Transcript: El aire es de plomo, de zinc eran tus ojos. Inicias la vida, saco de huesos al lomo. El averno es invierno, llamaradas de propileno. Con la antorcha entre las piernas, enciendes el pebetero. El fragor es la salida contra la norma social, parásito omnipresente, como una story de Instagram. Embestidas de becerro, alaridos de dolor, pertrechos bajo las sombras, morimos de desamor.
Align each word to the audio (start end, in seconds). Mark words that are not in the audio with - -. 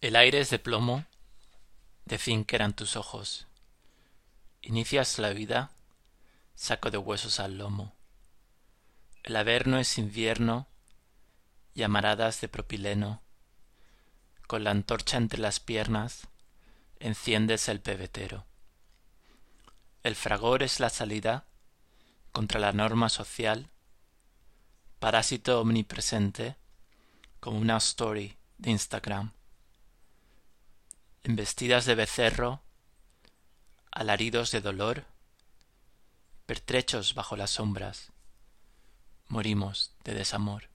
El 0.00 0.16
aire 0.16 0.40
es 0.40 0.48
de 0.48 0.58
plomo, 0.58 1.04
de 2.06 2.16
zinc 2.16 2.50
eran 2.54 2.72
tus 2.72 2.96
ojos. 2.96 3.46
Inicias 4.62 5.18
la 5.18 5.28
vida, 5.28 5.72
saco 6.54 6.90
de 6.90 6.96
huesos 6.96 7.38
al 7.38 7.58
lomo. 7.58 7.92
El 9.24 9.36
averno 9.36 9.78
es 9.78 9.98
invierno, 9.98 10.66
llamaradas 11.74 12.40
de 12.40 12.48
propileno. 12.48 13.20
Con 14.46 14.64
la 14.64 14.70
antorcha 14.70 15.18
entre 15.18 15.38
las 15.38 15.60
piernas, 15.60 16.28
enciendes 16.98 17.68
el 17.68 17.82
pebetero. 17.82 18.46
El 20.02 20.16
fragor 20.16 20.62
es 20.62 20.80
la 20.80 20.88
salida 20.88 21.44
contra 22.32 22.58
la 22.58 22.72
norma 22.72 23.10
social, 23.10 23.68
parásito 24.98 25.60
omnipresente, 25.60 26.56
como 27.38 27.58
una 27.58 27.76
story 27.76 28.38
de 28.56 28.70
Instagram. 28.70 29.34
Embestidas 31.30 31.84
de 31.84 31.94
becerro, 31.94 32.60
alaridos 33.92 34.50
de 34.50 34.60
dolor, 34.60 35.04
pertrechos 36.44 37.14
bajo 37.14 37.36
las 37.36 37.52
sombras, 37.52 38.10
morimos 39.28 39.94
de 40.02 40.14
desamor. 40.14 40.70